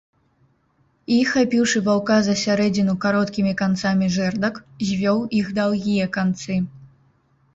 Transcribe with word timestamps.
І, 1.15 1.17
хапіўшы 1.31 1.81
ваўка 1.87 2.15
за 2.27 2.35
сярэдзіну 2.43 2.95
кароткімі 3.03 3.53
канцамі 3.61 4.09
жэрдак, 4.15 4.55
звёў 4.93 5.19
іх 5.43 5.51
даўгія 5.59 6.05
канцы. 6.19 6.57